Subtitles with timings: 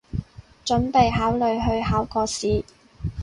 [0.65, 2.65] 準備考慮去考個試